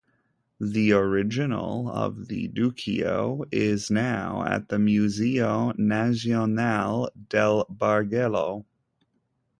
The 0.59 0.93
original 0.93 1.87
of 1.87 2.27
the 2.27 2.47
Duccio 2.47 3.43
is 3.51 3.91
now 3.91 4.43
at 4.43 4.69
the 4.69 4.79
Museo 4.79 5.73
Nazionale 5.73 7.09
del 7.29 7.65
Bargello. 7.67 8.65